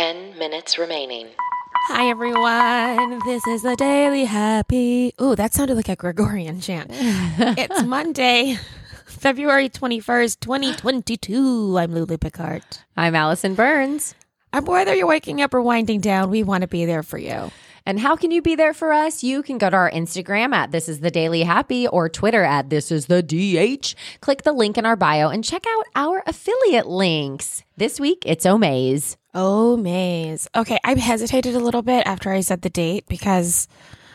[0.00, 1.26] 10 minutes remaining.
[1.88, 3.20] Hi, everyone.
[3.26, 5.12] This is the Daily Happy.
[5.20, 6.88] Ooh, that sounded like a Gregorian chant.
[6.90, 8.56] it's Monday,
[9.04, 11.76] February 21st, 2022.
[11.78, 12.62] I'm Lulu Picard.
[12.96, 14.14] I'm Allison Burns.
[14.54, 17.50] And whether you're waking up or winding down, we want to be there for you.
[17.90, 19.24] And how can you be there for us?
[19.24, 22.70] You can go to our Instagram at This Is The Daily Happy or Twitter at
[22.70, 23.96] This Is The DH.
[24.20, 27.64] Click the link in our bio and check out our affiliate links.
[27.78, 29.16] This week, it's Omaze.
[29.34, 30.46] Oh, Maze.
[30.54, 33.66] Okay, I hesitated a little bit after I said the date because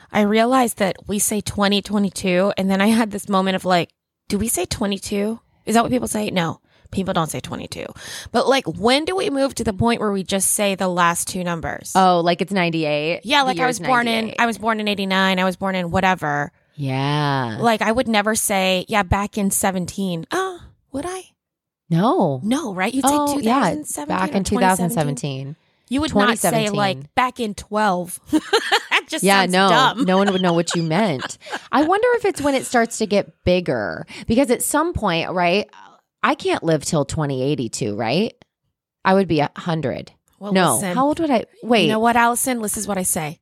[0.09, 2.53] I realized that we say 2022.
[2.55, 3.89] And then I had this moment of like,
[4.29, 5.37] do we say 22?
[5.65, 6.29] Is that what people say?
[6.31, 6.61] No,
[6.95, 7.85] people don't say 22.
[8.31, 11.27] But like, when do we move to the point where we just say the last
[11.27, 11.91] two numbers?
[11.95, 13.21] Oh, like it's 98?
[13.23, 15.37] yeah, like I was born in, I was born in 89.
[15.39, 16.51] I was born in whatever.
[16.75, 17.57] Yeah.
[17.59, 20.25] Like, I would never say, yeah, back in 17.
[20.31, 20.59] Oh,
[20.91, 21.21] would I?
[21.89, 22.39] No.
[22.43, 22.93] No, right?
[22.93, 23.59] You'd say Oh, yeah.
[23.75, 24.07] 2017.
[24.07, 24.45] Back in 2017.
[24.45, 25.55] 2017.
[25.87, 26.75] You would not say 2017.
[26.75, 28.19] like back in 12.
[28.31, 30.03] that just Yeah, no, dumb.
[30.05, 31.37] no one would know what you meant.
[31.71, 35.69] I wonder if it's when it starts to get bigger because at some point, right?
[36.25, 38.33] I can't live till 2082, right?
[39.05, 40.11] I would be a hundred.
[40.39, 41.45] Well, no, listen, how old would I?
[41.61, 42.63] Wait, You know what, Allison?
[42.63, 43.39] This is what I say.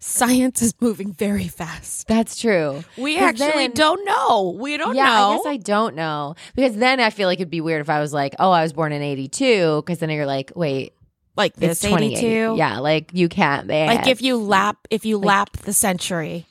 [0.00, 2.08] Science is moving very fast.
[2.08, 2.82] that's true.
[2.96, 4.56] We actually then- don't know.
[4.58, 5.30] We don't yeah, know.
[5.30, 8.00] I guess I don't know because then I feel like it'd be weird if I
[8.00, 10.94] was like, oh, I was born in 82 because then you're like, wait,
[11.36, 11.96] like this 82.
[11.98, 12.54] 2082.
[12.58, 13.68] Yeah, like you can't.
[13.68, 13.94] man.
[13.94, 16.46] Like if you lap if you lap the century.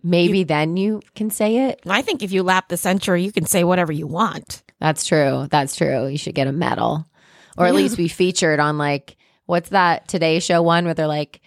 [0.00, 1.80] maybe then you can say it.
[1.86, 4.62] I think if you lap the century, you can say whatever you want.
[4.82, 5.46] That's true.
[5.48, 6.08] That's true.
[6.08, 7.06] You should get a medal,
[7.56, 9.16] or at least be featured on like
[9.46, 11.40] what's that Today Show one where they're like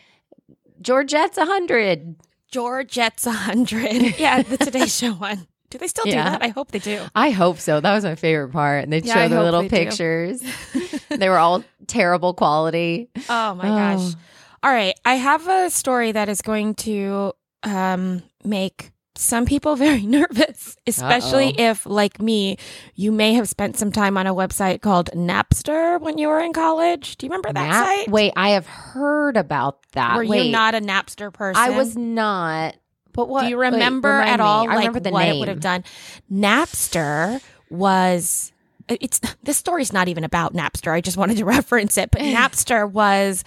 [0.81, 2.15] Georgette's a hundred.
[2.49, 3.91] Georgette's a hundred.
[4.19, 5.47] yeah, the Today Show one.
[5.69, 6.29] Do they still do Yeah.
[6.29, 6.43] that?
[6.43, 7.01] I hope they do.
[7.13, 7.81] I hope so.
[7.81, 8.83] That was my favorite part.
[8.85, 10.41] And they'd Yeah, show their little pictures.
[11.09, 13.09] they were all terrible quality.
[13.27, 13.99] Oh my gosh.
[13.99, 14.15] Oh.
[14.63, 14.93] All right.
[15.03, 17.33] I have a story that is going to
[17.63, 21.71] um, make some people very nervous, especially Uh-oh.
[21.71, 22.57] if, like me,
[22.95, 26.53] you may have spent some time on a website called Napster when you were in
[26.53, 27.17] college.
[27.17, 28.09] Do you remember that Nap- site?
[28.09, 30.17] Wait, I have heard about that.
[30.17, 31.61] Were Wait, you not a Napster person?
[31.61, 32.75] I was not.
[33.13, 33.43] But what?
[33.43, 34.45] Do you remember at me.
[34.45, 35.35] all I like remember the what name.
[35.35, 35.85] it would have done?
[36.31, 38.51] Napster was
[38.87, 40.91] it's this story's not even about Napster.
[40.91, 43.43] I just wanted to reference it, but Napster was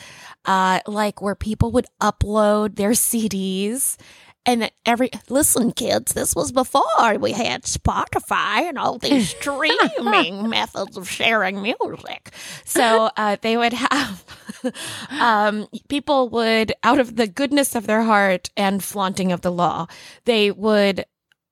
[0.46, 3.98] uh like where people would upload their CDs
[4.46, 10.48] and that every listen kids this was before we had spotify and all these streaming
[10.48, 12.30] methods of sharing music
[12.64, 14.24] so uh, they would have
[15.10, 19.86] um, people would out of the goodness of their heart and flaunting of the law
[20.24, 21.04] they would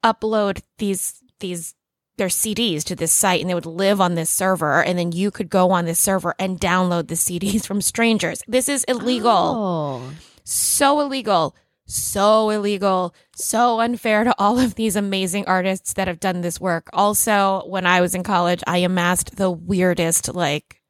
[0.05, 1.75] upload these these
[2.19, 5.31] their CDs to this site and they would live on this server and then you
[5.31, 8.43] could go on this server and download the CDs from strangers.
[8.49, 10.11] This is illegal Oh.
[10.43, 11.55] so illegal,
[11.87, 16.89] so illegal, so unfair to all of these amazing artists that have done this work.
[16.93, 20.81] Also, when I was in college, I amassed the weirdest, like,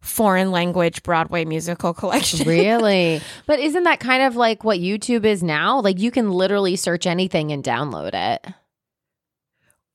[0.00, 2.48] foreign language Broadway musical collection.
[2.48, 3.20] really?
[3.46, 5.80] But isn't that kind of like what YouTube is now?
[5.82, 8.46] Like you can literally search anything and download it.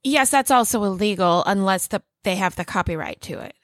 [0.03, 3.55] yes, that's also illegal unless the they have the copyright to it.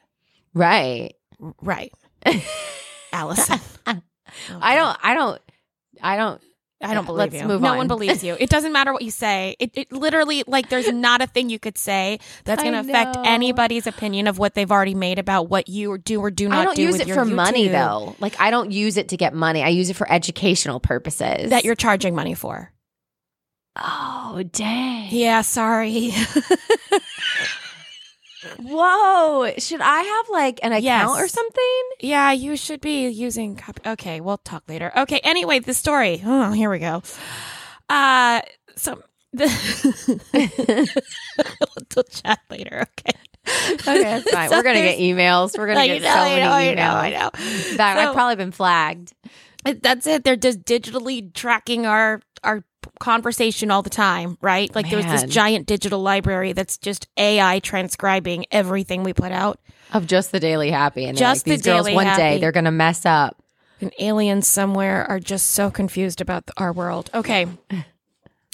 [0.55, 1.13] Right.
[1.61, 1.93] Right.
[3.13, 3.59] Allison.
[3.85, 5.41] I don't I don't
[6.01, 6.41] I don't
[6.81, 7.47] I don't believe Let's you.
[7.47, 7.77] no on.
[7.77, 8.35] one believes you.
[8.39, 9.55] It doesn't matter what you say.
[9.59, 13.17] It, it literally, like, there's not a thing you could say that's going to affect
[13.23, 16.65] anybody's opinion of what they've already made about what you do or do not I
[16.65, 18.15] don't do use it for money though.
[18.19, 19.63] Like I don't use it to get money.
[19.63, 21.49] I use it for educational purposes.
[21.49, 22.71] That you're charging money for.
[23.75, 25.09] Oh, dang.
[25.11, 26.11] Yeah, sorry.
[28.59, 29.51] Whoa.
[29.57, 31.09] Should I have like an account Yes.
[31.09, 31.81] or something?
[31.99, 33.81] yeah, you should be using copy.
[33.85, 34.91] Okay, we'll talk later.
[34.97, 36.21] Okay, anyway, the story.
[36.25, 37.03] Oh, here we go.
[37.89, 38.41] Uh,
[38.75, 39.01] so
[39.33, 39.47] the
[41.95, 42.85] we'll chat later.
[42.99, 43.17] Okay.
[43.73, 44.49] Okay, that's fine.
[44.49, 45.57] So We're gonna get emails.
[45.57, 46.75] We're gonna get know, so I many know, I emails.
[46.75, 47.77] know, I know.
[47.77, 49.13] That So- I've probably been flagged.
[49.63, 50.23] That's it.
[50.23, 52.63] They're just digitally tracking our our
[53.01, 54.73] conversation all the time, right?
[54.73, 59.59] Like there's this giant digital library that's just AI transcribing everything we put out.
[59.91, 62.21] Of just the daily happy, and Just like, the these girls Daily one Happy.
[62.21, 63.35] day they're gonna mess up.
[63.81, 67.09] And aliens somewhere are just so confused about the, our world.
[67.13, 67.47] Okay.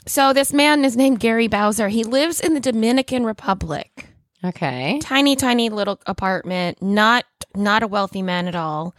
[0.07, 1.89] So this man is named Gary Bowser.
[1.89, 4.07] He lives in the Dominican Republic.
[4.41, 4.99] Okay.
[5.01, 6.81] Tiny, tiny little apartment.
[6.81, 8.95] Not not a wealthy man at all.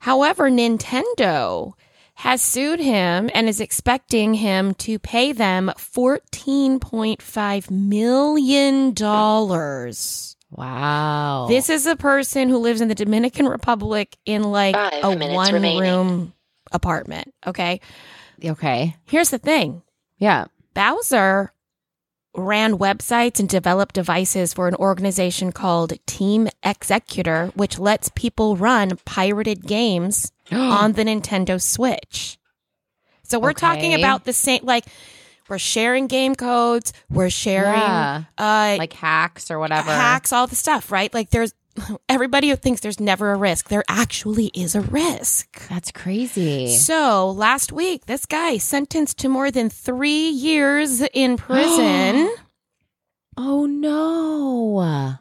[0.00, 1.72] However, Nintendo
[2.14, 8.94] has sued him and is expecting him to pay them $14.5 million.
[10.50, 11.46] Wow.
[11.48, 15.52] This is a person who lives in the Dominican Republic in like Five a one
[15.52, 15.80] remaining.
[15.80, 16.32] room
[16.72, 17.34] apartment.
[17.46, 17.80] Okay.
[18.44, 18.94] okay.
[19.06, 19.82] Here's the thing
[20.18, 20.46] Yeah.
[20.74, 21.52] Bowser
[22.36, 28.98] ran websites and developed devices for an organization called Team Xecuter, which lets people run
[29.04, 32.38] pirated games on the Nintendo Switch.
[33.22, 34.84] So we're talking about the same, like,
[35.48, 38.24] we're sharing game codes, we're sharing Yeah.
[38.38, 39.90] uh, Like hacks or whatever.
[39.90, 41.12] hacks, all the stuff, right?
[41.12, 41.52] Like, there's
[42.08, 43.68] everybody who thinks there's never a risk.
[43.68, 45.66] There actually is a risk.
[45.68, 46.68] That's crazy.
[46.76, 52.34] So last week, this guy sentenced to more than three years in prison
[53.36, 55.16] Oh no.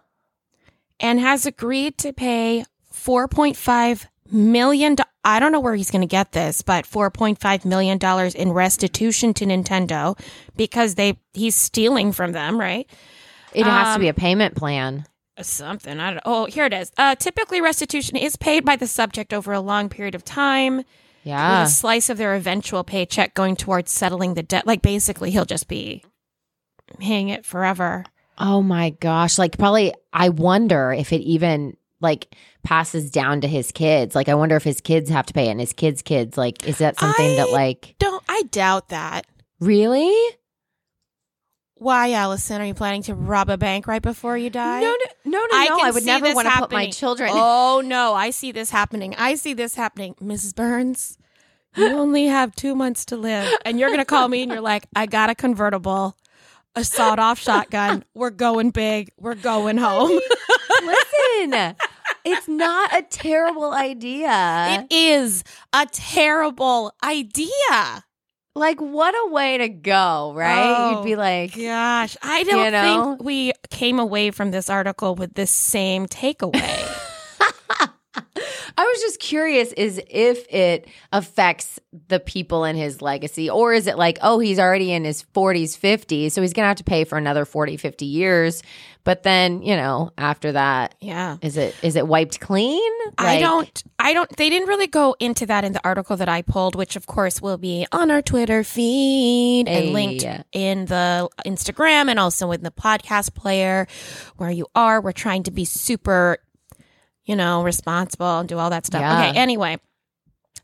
[0.99, 2.63] and has agreed to pay
[2.93, 4.95] 4.5 million.
[4.95, 8.51] do- I don't know where he's going to get this, but 4.5 million dollars in
[8.51, 10.19] restitution to Nintendo
[10.55, 12.87] because they he's stealing from them, right?
[13.53, 15.05] It has to Um, be a payment plan.
[15.41, 15.99] Something.
[15.99, 16.91] I don't Oh, here it is.
[16.97, 20.83] Uh, typically, restitution is paid by the subject over a long period of time.
[21.23, 21.61] Yeah.
[21.61, 24.67] With a slice of their eventual paycheck going towards settling the debt.
[24.67, 26.03] Like basically, he'll just be
[26.99, 28.03] paying it forever.
[28.37, 29.37] Oh my gosh.
[29.39, 34.15] Like probably I wonder if it even like passes down to his kids.
[34.15, 36.37] Like I wonder if his kids have to pay it and his kids' kids.
[36.37, 39.25] Like, is that something that like Don't I doubt that?
[39.59, 40.13] really?
[41.83, 42.61] Why, Allison?
[42.61, 44.79] Are you planning to rob a bank right before you die?
[44.79, 44.95] no,
[45.25, 45.47] no, no.
[45.51, 45.79] I no.
[45.83, 47.29] I would never want to put my children.
[47.35, 49.13] Oh no, I see this happening.
[49.17, 50.55] I see this happening, Mrs.
[50.55, 51.17] Burns.
[51.75, 54.87] You only have two months to live, and you're gonna call me, and you're like,
[54.95, 56.15] "I got a convertible,
[56.73, 58.05] a sawed-off shotgun.
[58.13, 59.11] We're going big.
[59.17, 60.21] We're going home."
[60.85, 61.75] Listen,
[62.23, 64.87] it's not a terrible idea.
[64.89, 65.43] It is
[65.73, 68.05] a terrible idea.
[68.55, 70.75] Like, what a way to go, right?
[70.77, 73.05] Oh, You'd be oh, like, Gosh, I don't You know?
[73.15, 76.99] think we came away from this article with the same takeaway.
[78.77, 83.87] I was just curious is if it affects the people in his legacy or is
[83.87, 86.83] it like oh he's already in his 40s 50s so he's going to have to
[86.83, 88.63] pay for another 40 50 years
[89.03, 91.37] but then you know after that yeah.
[91.41, 95.45] is it is it wiped clean I don't I don't they didn't really go into
[95.45, 98.63] that in the article that I pulled, which of course will be on our Twitter
[98.63, 103.87] feed and linked in the Instagram and also in the podcast player
[104.37, 104.99] where you are.
[104.99, 106.37] We're trying to be super,
[107.25, 109.01] you know, responsible and do all that stuff.
[109.01, 109.29] Yeah.
[109.29, 109.77] Okay, anyway.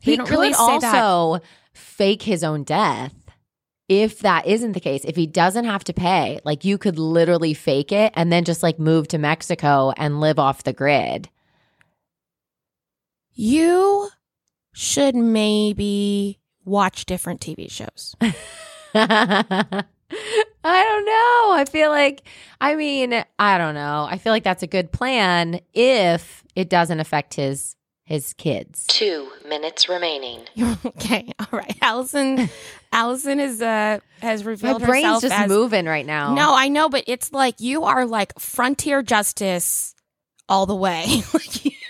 [0.00, 1.40] he could really also
[1.72, 3.14] fake his own death
[3.88, 7.54] if that isn't the case if he doesn't have to pay like you could literally
[7.54, 11.28] fake it and then just like move to mexico and live off the grid
[13.34, 14.08] You
[14.72, 18.14] should maybe watch different TV shows.
[20.64, 21.60] I don't know.
[21.60, 22.22] I feel like,
[22.60, 24.06] I mean, I don't know.
[24.08, 28.86] I feel like that's a good plan if it doesn't affect his his kids.
[28.88, 30.40] Two minutes remaining.
[30.84, 31.76] okay, all right.
[31.80, 32.50] Allison
[32.92, 36.34] Allison is uh has My revealed brain's herself just as moving right now.
[36.34, 39.94] No, I know, but it's like you are like frontier justice
[40.50, 41.22] all the way.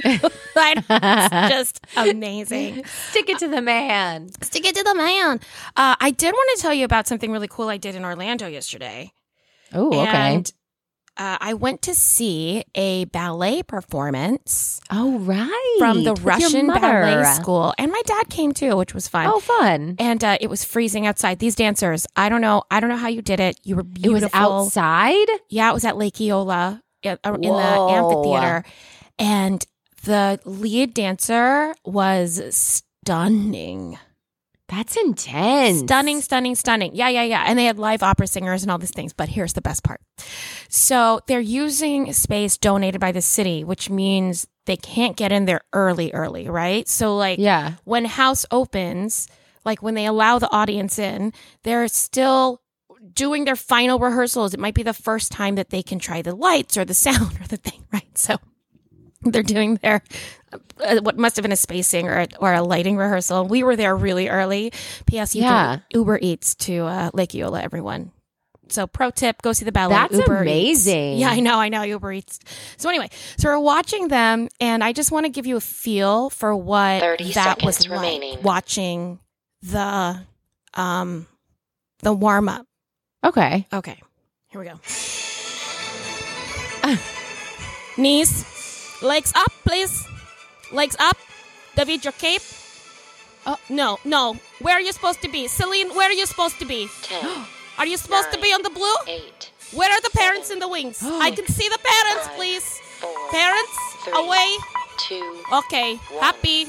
[0.63, 0.89] It's
[1.49, 2.85] just amazing.
[2.85, 4.31] stick it to the man.
[4.43, 5.41] Stick it to the man.
[5.77, 8.47] Uh, I did want to tell you about something really cool I did in Orlando
[8.47, 9.13] yesterday.
[9.73, 10.35] Oh, okay.
[10.35, 10.53] And
[11.17, 15.77] uh, I went to see a ballet performance oh, right.
[15.79, 19.27] from the With Russian ballet school, and my dad came too, which was fun.
[19.27, 19.97] Oh, fun.
[19.99, 21.39] And uh, it was freezing outside.
[21.39, 23.59] These dancers, I don't know, I don't know how you did it.
[23.63, 24.11] You were beautiful.
[24.11, 25.29] It was outside.
[25.49, 28.65] Yeah, it was at Lake Eola in, in the amphitheater,
[29.19, 29.65] and
[30.05, 32.41] the lead dancer was
[33.05, 33.99] stunning.
[34.69, 35.81] That's intense.
[35.81, 36.93] Stunning, stunning, stunning.
[36.95, 37.45] Yeah, yeah, yeah.
[37.47, 39.13] And they had live opera singers and all these things.
[39.13, 40.01] But here's the best part.
[40.69, 45.63] So they're using space donated by the city, which means they can't get in there
[45.73, 46.87] early, early, right?
[46.89, 47.73] So, like, Yeah.
[47.83, 49.27] when house opens,
[49.65, 51.33] like when they allow the audience in,
[51.65, 52.61] they're still
[53.15, 54.55] doing their final rehearsals.
[54.55, 57.41] It might be the first time that they can try the lights or the sound
[57.41, 58.19] or the thing, right?
[58.19, 58.37] So
[59.23, 60.03] they're doing their
[60.53, 63.47] uh, what must have been a spacing or a, or a lighting rehearsal.
[63.47, 64.73] We were there really early.
[65.07, 65.35] P.S.
[65.35, 65.77] You Yeah.
[65.77, 68.13] can Uber Eats to uh, Lake Eola, everyone.
[68.69, 69.95] So pro tip: go see the ballet.
[69.97, 70.87] That's Uber Eats.
[70.87, 71.19] amazing.
[71.19, 71.83] Yeah, I know, I know.
[71.83, 72.39] Uber Eats.
[72.77, 76.31] So anyway, so we're watching them, and I just want to give you a feel
[76.31, 77.01] for what
[77.35, 78.37] that was remaining.
[78.37, 79.19] like watching
[79.63, 80.21] the
[80.75, 81.27] um
[82.03, 82.65] the warm up.
[83.25, 83.67] Okay.
[83.73, 84.01] Okay,
[84.49, 84.81] here we go.
[87.99, 88.45] Knees,
[89.03, 90.07] legs up, please.
[90.73, 91.17] Legs up.
[91.77, 92.43] David, your cape.
[93.47, 94.37] Oh no, no.
[94.61, 95.91] Where are you supposed to be, Celine?
[95.95, 96.89] Where are you supposed to be?
[97.03, 97.25] Ten,
[97.79, 98.95] Are you supposed to be on the blue?
[99.07, 100.99] eight, Where are the parents in the wings?
[101.05, 102.65] I can see the parents, Five, please.
[103.01, 103.73] four, Parents,
[104.05, 104.49] three, away.
[104.99, 106.21] two, Okay, One.
[106.23, 106.67] happy.